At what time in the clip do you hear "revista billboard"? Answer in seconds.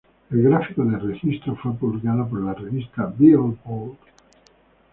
2.55-3.59